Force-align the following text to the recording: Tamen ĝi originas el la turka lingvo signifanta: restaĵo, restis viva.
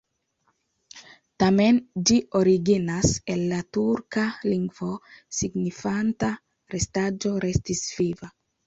Tamen 1.43 1.77
ĝi 2.11 2.17
originas 2.41 3.13
el 3.35 3.45
la 3.53 3.61
turka 3.79 4.27
lingvo 4.49 4.93
signifanta: 5.43 6.35
restaĵo, 6.77 7.39
restis 7.49 7.89
viva. 8.03 8.37